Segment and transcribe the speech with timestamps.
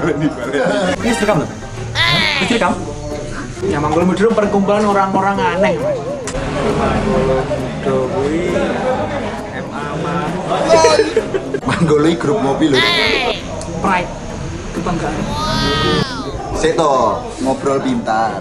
[0.00, 0.60] baleni, baleni.
[1.04, 1.44] Ini istri kamu?
[2.48, 2.76] Istri kamu?
[3.68, 6.98] Ya Manggul Mudro perkumpulan orang-orang aneh, Mas.
[7.84, 8.40] Doi
[9.68, 10.32] MA Mas.
[11.60, 12.80] Manggoloi grup mobil loh.
[13.84, 14.10] Pride.
[14.72, 15.14] Kebanggaan.
[16.56, 18.40] Seto ngobrol pintar.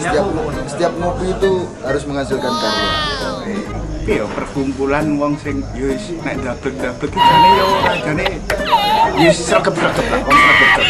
[0.00, 0.26] Setiap
[0.64, 1.52] setiap ngopi itu
[1.84, 2.90] harus menghasilkan karya.
[4.00, 8.26] Piye perkumpulan wong sing yo wis nek dablek-dablek iki jane yo ora jane
[9.20, 10.84] yo sregep-sregep lah, wong sregep.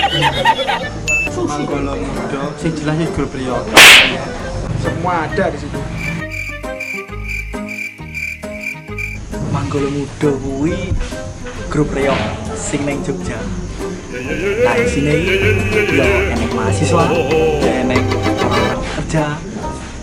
[1.40, 2.42] Manggolo Mudo.
[2.60, 3.58] Sing jelas sih grup Rio.
[4.78, 5.80] Semua ada di situ.
[9.50, 10.94] Manggolo Mudo kuwi
[11.66, 12.14] grup Rio
[12.54, 13.42] sing ning Jogja.
[14.10, 15.14] Nah, di sini
[15.96, 17.04] ya enek mahasiswa,
[17.58, 18.04] ya enek
[18.46, 19.26] orang kerja.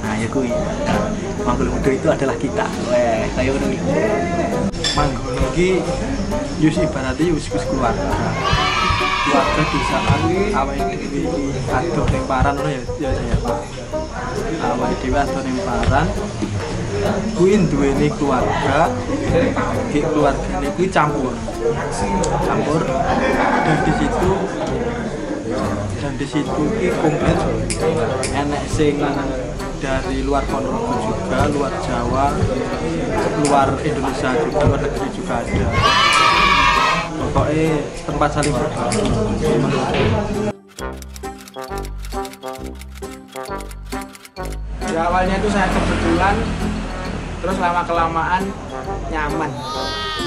[0.03, 0.51] Nah, ya kuwi.
[1.47, 2.67] Manggolo Mudo itu adalah kita.
[2.91, 3.91] Weh, kayak ngono iki.
[4.99, 5.69] Manggolo iki
[6.59, 8.11] yus ibaratnya yus wis keluarga.
[9.23, 9.79] Keluarga di
[10.51, 13.37] awake dhewe iki adoh ning paran ngono ya ya ya.
[14.75, 16.07] Awake dhewe adoh ning paran.
[17.39, 18.91] Kuwi duweni keluarga.
[19.87, 21.31] Ki keluargane kuwi campur.
[22.43, 22.81] Campur
[23.63, 24.31] dan di situ
[25.97, 27.39] dan di situ ki komplit
[28.35, 28.99] enek sing
[29.77, 32.33] dari luar Ponorogo juga, luar Jawa,
[33.45, 35.67] luar Indonesia juga, luar negeri juga ada.
[37.17, 37.69] Pokoknya
[38.09, 39.05] tempat saling berbagi.
[44.89, 46.35] Ya awalnya itu saya kebetulan,
[47.45, 48.43] terus lama kelamaan
[49.13, 49.51] nyaman.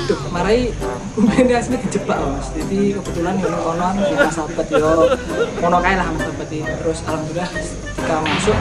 [0.06, 0.70] Duh, marai
[1.18, 2.54] umumnya asli dijebak mas.
[2.54, 5.10] Jadi kebetulan yang konon kita sahabat yo,
[5.58, 6.62] kae lah mas ini.
[6.62, 8.56] Terus alhamdulillah ketika masuk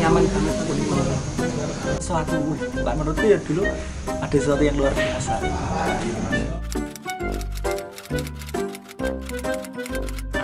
[0.00, 1.18] nyaman banget aku di Ponorogo.
[2.02, 2.36] Suatu,
[2.74, 3.62] bukan menurutku ya dulu
[4.08, 5.34] ada sesuatu yang luar biasa.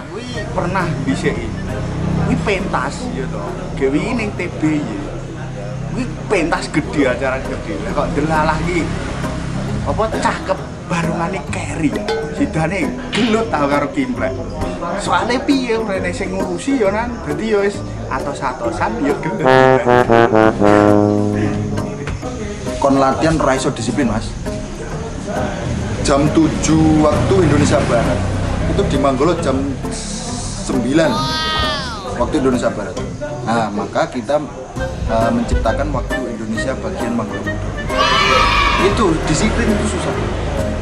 [0.08, 1.46] Kuwi pernah bisiki.
[2.28, 3.44] Kuwi pentas ya to.
[3.78, 5.00] Gawe ning TB ya.
[5.94, 7.74] Kuwi pentas gede acara gede.
[7.86, 8.84] Lah kok delalah iki
[9.88, 11.90] apa cakep barungane Kerry.
[12.36, 14.30] Sidane gelut tau karo Kimplek.
[14.78, 17.10] Soale piye rene sing ngurusi ya nan.
[17.26, 19.14] Dadi ya wis atos-atosan ya.
[22.78, 24.30] Kon latihan raiso disiplin mas.
[26.06, 26.46] Jam 7
[27.02, 28.18] waktu Indonesia Barat.
[28.70, 29.58] Itu di Manggolo jam
[29.90, 30.78] 9
[32.22, 32.94] waktu Indonesia Barat.
[33.42, 34.38] Nah maka kita
[35.10, 37.42] uh, menciptakan waktu Indonesia bagian Manggolo.
[38.86, 40.37] Itu disiplin itu susah.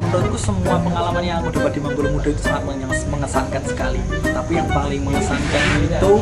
[0.06, 4.00] Menurutku semua pengalaman yang aku dapat di Manggolo Muda itu sangat menges- mengesankan sekali.
[4.22, 6.12] Tapi yang paling mengesankan itu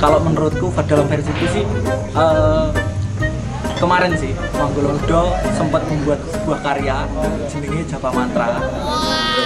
[0.00, 1.64] kalau menurutku dalam versi itu sih
[2.16, 2.66] eh,
[3.76, 5.20] kemarin sih Manggolo Muda
[5.52, 6.96] sempat membuat sebuah karya
[7.52, 8.48] jenenge Japa Mantra.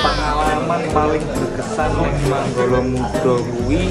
[0.04, 3.82] Pengalaman paling berkesan ning Manggolo Muda kuwi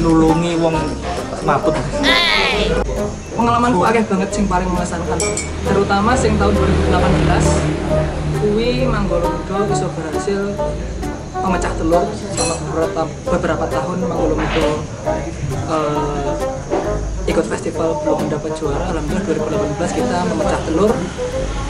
[0.00, 0.76] nulungi wong
[1.44, 1.74] mabut.
[3.36, 5.16] pengalamanku akeh banget sing paling mengesankan
[5.64, 10.52] terutama sing tahun 2018 kuwi Manggolo Mudo bisa berhasil
[11.40, 13.02] memecah telur selama beberapa,
[13.32, 14.66] beberapa tahun Manggolo Mudo
[15.72, 16.32] eh,
[17.30, 18.90] ikut festival belum mendapat juara.
[18.90, 20.90] Alhamdulillah 2018 kita memecah telur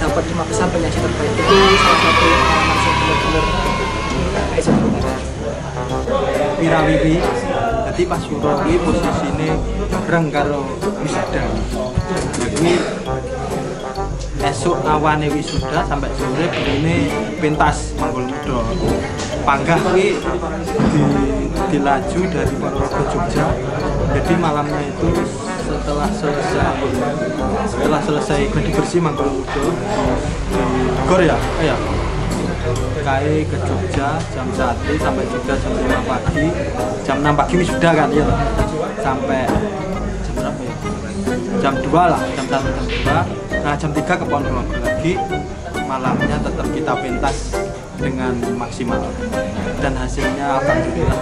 [0.01, 1.33] dapat lima besar penyaji terbaik.
[1.37, 3.67] Itu salah satu pengalaman yang benar-benar
[4.57, 5.19] bisa dilupakan.
[8.01, 9.61] Jadi pas Suro kuwi posisine
[9.93, 10.65] bareng karo
[11.05, 11.45] wisuda
[12.33, 12.81] kuwi
[14.41, 17.13] esuk awane wisuda sampai sore begini
[17.45, 18.65] pentas Manggul Muda
[19.45, 21.03] panggah kuwi di,
[21.77, 23.53] dilaju dari Ponorogo Jogja.
[24.17, 25.21] Jadi malamnya itu
[25.69, 26.73] setelah selesai
[27.69, 29.61] setelah selesai gladi bersih Manggul Muda
[30.49, 30.73] di
[31.05, 31.37] Gor ya?
[31.37, 31.77] Oh ya
[33.01, 36.47] KAI ke Jogja jam 1 sampai Jogja jam 5 pagi.
[37.03, 38.27] Jam 6 pagi sudah kan ya
[39.01, 39.43] sampai
[40.23, 40.75] jam berapa ya?
[41.61, 42.87] Jam 2 lah jam 1 jam
[43.59, 45.15] 2 nah jam 3 ke Ponorogo lagi.
[45.91, 47.37] Malamnya tetap kita pentas
[47.99, 49.03] dengan maksimal.
[49.81, 51.21] Dan hasilnya alhamdulillah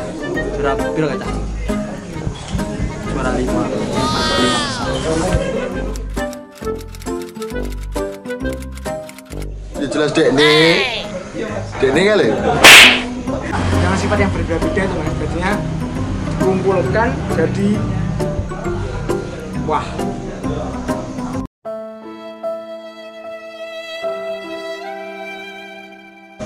[0.59, 1.27] juara piro kaca
[3.15, 3.49] juara 5
[9.79, 10.98] Ya jelas dek nih.
[11.79, 12.27] Nih kali.
[13.71, 15.53] dengan sifat yang berbeda-beda itu mas jadinya
[16.43, 17.09] kumpulkan
[17.39, 17.71] jadi
[19.63, 19.87] wah.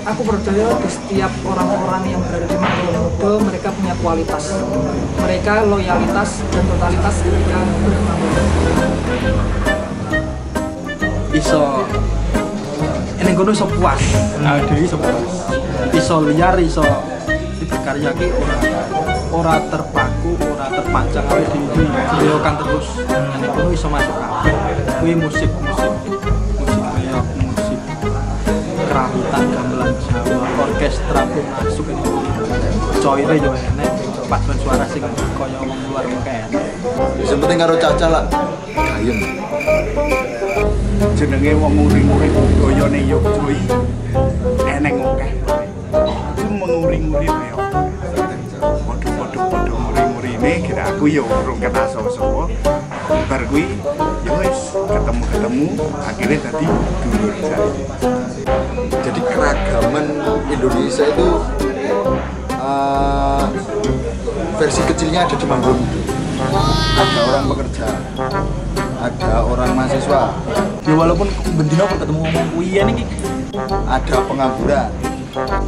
[0.05, 4.53] Aku percaya di setiap orang-orang yang berada di Manggolomudo mereka punya kualitas.
[5.17, 8.43] Mereka loyalitas dan totalitas ketika bermanggolo
[11.33, 11.81] iso
[13.33, 13.97] ini kono iso puas.
[14.45, 15.49] Nah dewi iso puas.
[15.89, 16.85] Iso liar iso
[17.65, 18.55] berkarya ki ora
[19.33, 24.53] ora terpaku ora terpancang oleh diri beliaukan terus ini kono iso masuk kabeh.
[25.01, 25.93] Kuwi musik musik
[26.61, 27.79] musik kayak musik
[28.85, 31.85] kerawitan gamelan Jawa orkestra pun masuk.
[31.89, 32.05] Ini
[33.01, 33.91] coire yo enek
[34.29, 36.53] paduan suara sing kaya wong luar kayak
[37.23, 38.23] Yang penting karo caca lah.
[38.73, 39.43] Gayeng.
[41.23, 43.55] jenenge wong nguri-nguri budayane yo cuy
[44.67, 45.31] eneng akeh
[46.35, 47.57] itu menguri-nguri yo
[48.83, 52.51] padha-padha padha nguri-ngurine kira aku yo urung kenal sapa-sapa
[53.29, 53.71] bar kuwi
[54.27, 55.67] yo wis ketemu-ketemu
[56.03, 56.67] akhirnya tadi
[57.07, 57.83] dulur saiki
[59.03, 60.05] Jadi keragaman
[60.51, 61.29] Indonesia itu
[62.51, 63.45] eh,
[64.59, 66.02] versi kecilnya ada di Manggolomudo.
[66.93, 67.87] Ada orang pekerja,
[69.03, 70.21] ada orang mahasiswa,
[70.85, 73.05] ya walaupun bendino ketemu ngomong kuwi ya nih
[73.85, 74.89] ada pengangguran,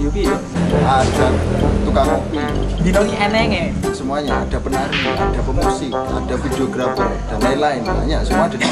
[0.02, 0.34] yo piye
[0.86, 1.28] ada
[1.86, 2.42] tukang kopi,
[2.82, 4.46] dino ki eneng ya semuanya.
[4.46, 7.82] Ada penari, ada pemusik, ada videografer dan lain-lain.
[7.86, 8.68] Banyak semua ada di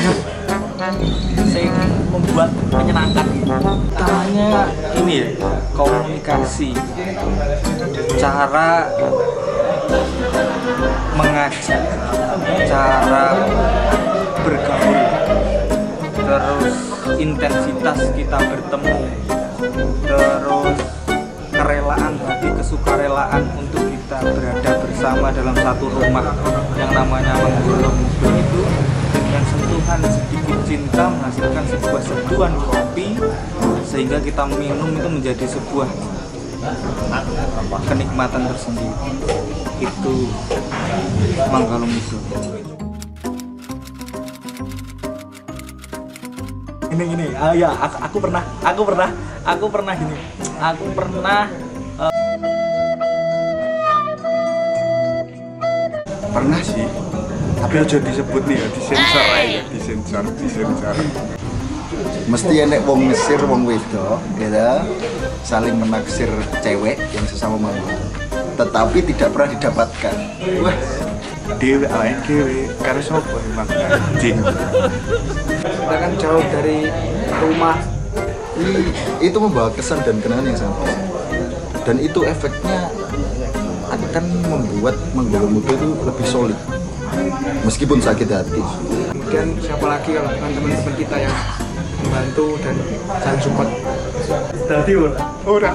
[1.50, 1.70] sing
[2.10, 3.28] membuat menyenangkan
[3.94, 4.68] utamanya
[4.98, 5.28] ini ya
[5.78, 6.74] komunikasi.
[8.18, 8.90] Cara
[12.64, 13.36] cara
[14.40, 15.00] bergaul
[16.16, 16.76] terus
[17.20, 18.98] intensitas kita bertemu.
[20.08, 20.80] Terus
[21.52, 26.32] kerelaan hati kesukarelaan untuk kita berada bersama dalam satu rumah
[26.80, 28.62] yang namanya Manggolo Mudo itu.
[29.12, 33.08] Dengan sentuhan sedikit cinta menghasilkan sebuah seduhan kopi
[33.84, 36.13] sehingga kita minum itu menjadi sebuah
[37.86, 38.94] kenikmatan tersendiri.
[39.82, 40.30] Itu
[41.50, 42.18] Manggalo Mudo
[46.94, 49.10] ini gini ah ya aku, aku pernah aku pernah
[49.44, 50.18] aku pernah gini.
[50.62, 51.50] Aku pernah
[56.34, 56.88] pernah sih.
[57.64, 60.96] Tapi aja disebut nih ya disensor aja disensor disensor
[62.30, 64.70] mesti enek wong ngesir wong wedok gitu
[65.44, 66.32] saling menaksir
[66.64, 68.00] cewek yang sesama manggung
[68.54, 70.16] tetapi tidak pernah didapatkan.
[70.62, 70.78] Wah
[71.58, 72.70] dewe awake dewe.
[72.80, 74.38] Karo sapa emang anjing
[75.64, 76.88] kita kan jauh dari
[77.42, 77.78] rumah.
[78.54, 78.94] I-
[79.26, 81.00] itu membawa kesan dan kenangan yang sangat besar
[81.90, 82.94] dan itu efeknya
[83.90, 86.60] akan membuat Manggolo Muda itu lebih solid.
[87.66, 88.62] Meskipun sakit hati.
[89.10, 91.36] Kemudian siapa lagi kalau bukan teman-teman kita yang
[92.04, 92.76] membantu dan
[93.24, 93.70] saling support.
[94.68, 95.20] Tadi ora.
[95.48, 95.72] Ora.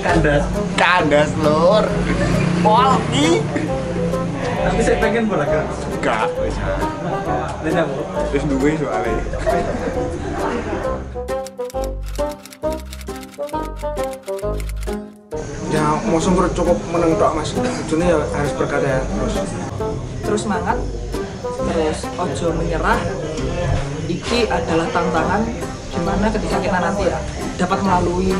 [0.00, 0.44] Kandas.
[0.78, 1.84] Kandas lur.
[2.62, 3.42] Pol ki.
[4.60, 5.64] Tapi saya pengen bola kan
[6.04, 6.56] gak wis
[7.64, 8.02] Lihat aku.
[8.32, 9.24] wis duwe soalnya.
[15.70, 17.50] Ya mau cukup meneng tok mas.
[17.56, 19.34] Ujungnya ya harus berkarya terus.
[20.28, 20.76] Terus semangat
[21.68, 23.00] terus ojo menyerah
[24.08, 25.42] iki adalah tantangan
[25.90, 27.04] di mana ketika kita nanti
[27.58, 28.32] dapat melalui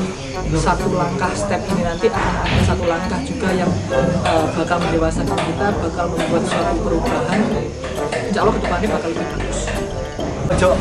[0.57, 5.67] satu langkah step ini nanti akan ada satu langkah juga yang eh, bakal mendewasakan kita
[5.83, 7.41] bakal membuat suatu perubahan
[8.31, 9.61] insya Allah ke depannya bakal lebih bagus
[10.51, 10.75] Ojo,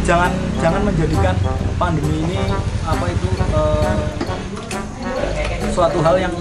[0.00, 0.32] jangan
[0.64, 1.36] jangan menjadikan
[1.76, 2.40] pandemi ini
[2.88, 3.94] apa itu eh,
[5.76, 6.32] suatu hal yang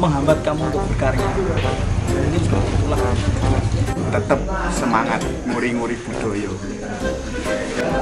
[0.00, 1.28] menghambat kamu untuk berkarya.
[2.08, 3.00] Mungkin seperti itulah.
[4.08, 4.40] Tetap
[4.72, 6.52] semangat nguri-nguri budaya.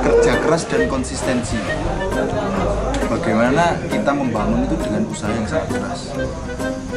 [0.03, 1.59] Kerja keras dan konsistensi.
[3.07, 6.01] Bagaimana kita membangun itu dengan usaha yang sangat keras?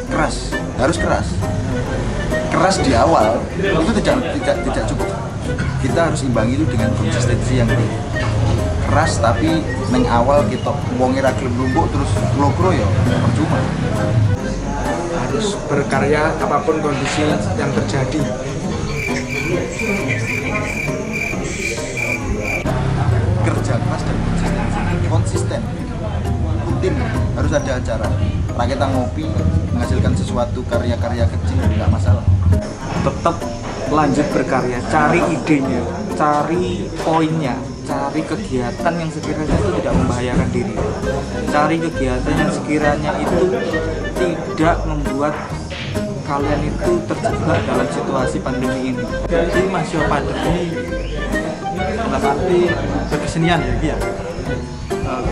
[0.10, 0.36] Keras
[0.78, 1.28] harus keras.
[2.50, 5.10] Keras di awal itu tidak tidak tidak cukup.
[5.80, 8.00] Kita harus imbangi itu dengan konsistensi yang tinggi
[8.90, 9.62] keras tapi
[9.94, 12.10] neng awal kita wonge ra lumpuk terus
[12.42, 12.88] lokro ya
[13.22, 13.62] percuma.
[15.14, 17.22] Harus berkarya apa pun kondisi
[17.54, 18.18] yang terjadi
[23.50, 25.62] kerja keras dan konsistensi konsisten.
[26.70, 26.94] Rutin.
[27.34, 28.08] Harus ada acara.
[28.60, 29.26] Kita ngopi
[29.74, 32.22] menghasilkan sesuatu karya-karya kecil nggak masalah.
[33.02, 33.42] Tetap
[33.90, 35.82] lanjut berkarya, cari idenya,
[36.14, 37.58] cari poinnya,
[37.90, 40.76] cari kegiatan yang sekiranya itu tidak membahayakan diri.
[41.50, 43.42] Cari kegiatan yang sekiranya itu
[44.54, 45.34] tidak membuat
[46.30, 49.06] kalian itu terjebak dalam situasi pandemi ini.
[49.26, 50.70] Jadi masih pandemi
[51.98, 52.70] dalam arti
[53.10, 53.98] berkesenian ya, ya.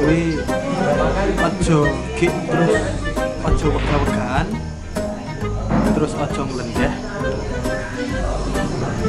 [0.02, 0.42] Gue
[1.38, 1.80] ojo
[2.18, 2.82] gik terus
[3.46, 4.48] ojo wegah-wegahan
[5.94, 6.94] terus ojo ngelendeh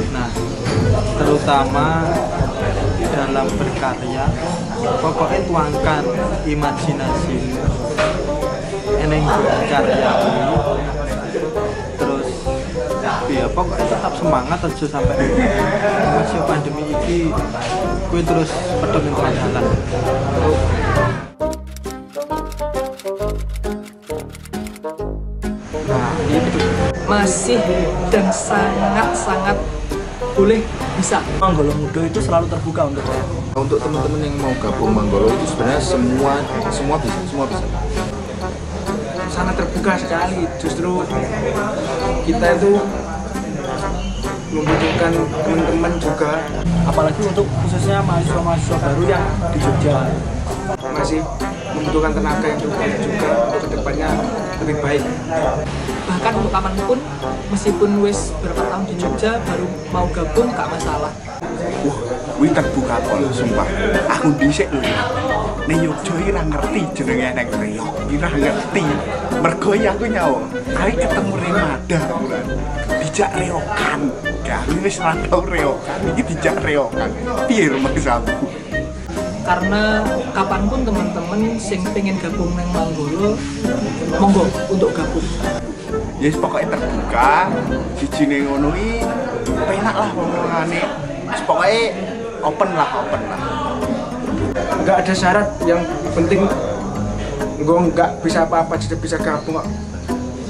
[0.09, 0.29] nah
[1.19, 1.87] terutama
[3.13, 4.25] dalam berkarya
[5.01, 6.03] pokoknya tuangkan
[6.49, 7.39] imajinasi
[8.97, 10.98] eneng berkarya terus ya
[13.53, 15.17] pokoknya tetap semangat aja sampai
[16.17, 17.19] masih pandemi ini.
[18.09, 18.49] Gue terus
[18.81, 19.65] peduli dengan jalan
[25.89, 26.61] nah itu
[27.09, 27.61] masih
[28.13, 29.57] dan sangat-sangat
[30.37, 30.61] boleh
[30.95, 31.19] bisa.
[31.41, 33.23] Manggolo Muda itu selalu terbuka untuk saya.
[33.57, 36.33] Untuk teman-teman yang mau gabung Manggolo itu sebenarnya semua
[36.69, 37.65] semua bisa, semua bisa.
[39.29, 40.45] sangat terbuka sekali.
[40.61, 40.91] Justru
[42.29, 42.71] kita itu
[44.49, 45.11] membutuhkan
[45.45, 46.41] teman-teman juga
[46.89, 50.09] apalagi untuk khususnya mahasiswa-mahasiswa baru yang di Jogja
[50.89, 51.21] masih
[51.77, 54.09] membutuhkan tenaga yang cukup juga untuk ke depannya
[54.65, 55.03] lebih baik
[56.09, 56.99] bahkan untuk kapan pun
[57.53, 61.13] meskipun wis berapa tahun di Jogja baru mau gabung gak masalah
[61.79, 61.97] Wah,
[62.39, 63.67] wih terbuka kok sumpah.
[64.19, 64.83] Aku dhisik lho.
[65.63, 67.93] Ning Yogyo iki ra ngerti jenenge nek reok.
[68.03, 68.83] Iki ra ngerti.
[69.39, 70.43] Mergo ya aku nyawa.
[70.75, 72.45] Kali ketemu Remada bulan.
[72.99, 74.28] Dijak reokan.
[74.81, 75.99] Wis ra tau reokan.
[76.13, 77.09] Iki dijak reokan.
[77.45, 78.33] Piye mas aku?
[79.49, 83.33] karena kapan pun teman-teman sing pengen gabung neng Manggolo
[84.21, 85.25] monggo untuk gabung
[86.19, 87.47] Ya yes, pokoknya terbuka.
[87.95, 89.07] Sijine ngono iki
[89.55, 90.83] penak lah ngomongane.
[91.31, 91.79] Wis pokoke
[92.43, 93.41] open lah, open lah.
[94.83, 95.79] nggak ada syarat yang
[96.11, 96.43] penting
[97.55, 99.67] gue nggak bisa apa-apa jadi bisa gabung kok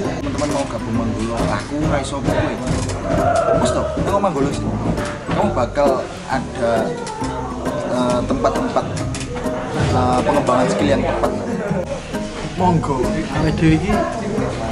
[0.00, 2.54] Teman-teman mau gabung Manggolo, aku ra iso kowe.
[3.60, 4.64] Wes toh, tunggu Manggolo sih.
[5.36, 6.72] Kamu bakal ada
[7.92, 8.84] eh, tempat-tempat
[9.92, 11.40] eh, pengembangan skill yang tepat.
[12.60, 13.00] monggo
[13.56, 13.88] dhewe iki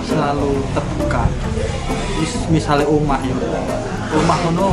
[0.04, 1.24] selalu terbuka
[2.20, 3.32] Mis, misalnya omah ya
[4.12, 4.68] omah ngono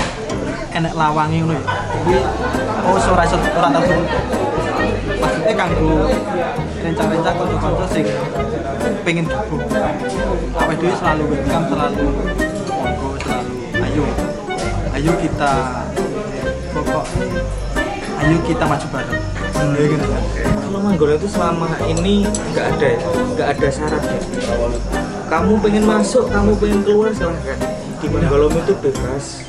[0.75, 1.63] enek lawange ngono ya
[2.03, 2.19] kuwi
[2.83, 4.03] oh ora iso ora tau
[5.15, 6.11] maksudnya kanggo
[6.85, 8.05] rencang-rencang kanca-kanca sing
[9.01, 9.61] pengen gabung
[10.53, 12.05] awake dhewe selalu welcome selalu
[12.69, 14.05] monggo selalu ayo
[14.93, 15.53] ayo kita
[16.69, 17.05] pokok
[18.21, 19.23] ayo kita maju bareng
[19.75, 20.23] ya gitu kan
[20.65, 24.19] Kalau Manggolo itu selama ini nggak ada ya, nggak ada syarat ya.
[25.31, 27.57] Kamu pengen masuk, kamu pengen keluar silahkan.
[28.03, 29.41] Di Manggolo itu bebas.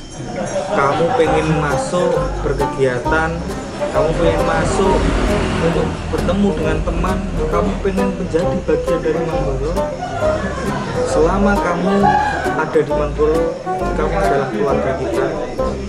[0.71, 2.14] Kamu pengen masuk
[2.47, 3.31] berkegiatan,
[3.76, 4.99] kamu pengen masuk
[5.61, 7.18] untuk bertemu dengan teman,
[7.52, 9.73] kamu pengen menjadi bagian dari Manggolo.
[11.04, 11.95] Selama kamu
[12.56, 13.42] ada di Manggolo,
[13.97, 15.26] kamu adalah keluarga kita,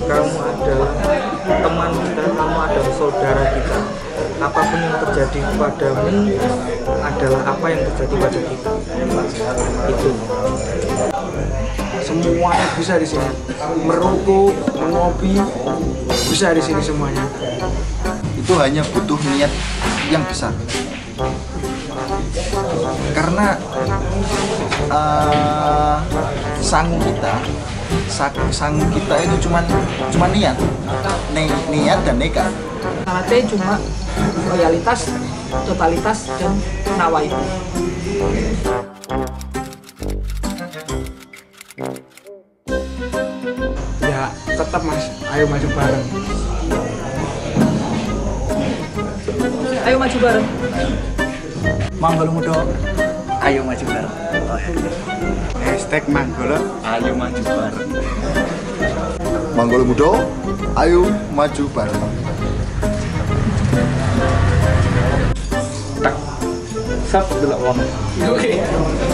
[0.04, 0.92] kamu adalah
[1.48, 3.80] teman kita, kamu adalah saudara kita.
[4.38, 6.30] Apa pun yang terjadi padamu
[7.02, 8.72] adalah apa yang terjadi pada kita.
[9.88, 10.12] Itu.
[12.08, 13.28] semuanya bisa di sini
[13.84, 15.36] merokok mengopi
[16.32, 17.28] bisa di sini semuanya
[18.48, 19.52] itu hanya butuh niat
[20.08, 20.56] yang besar.
[23.12, 23.60] Karena
[24.88, 25.98] eh,
[26.64, 27.44] sangu kita
[28.08, 29.68] sa- sangu kita itu cuman
[30.16, 30.56] cuman niat.
[31.36, 32.48] Ni- niat dan nekat.
[33.04, 33.72] Syaratnya cuma
[34.48, 35.12] loyalitas
[35.68, 36.56] totalitas dan
[36.96, 37.28] nawai
[44.00, 45.04] ya tetap mas.
[45.36, 46.37] Ayo maju bareng
[49.88, 50.48] ayo maju bareng.
[51.96, 52.60] Manggolo Muda
[53.40, 54.14] ayo maju bareng.
[55.64, 57.92] Hashtag Manggolo, ayo maju bareng.
[59.56, 60.12] Manggolo Mudo
[60.76, 62.04] ayo maju bareng.
[67.08, 67.80] Sap delok wong.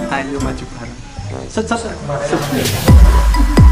[0.09, 0.99] ayo maju bareng.
[1.53, 1.93] Set set.
[2.25, 3.62] Set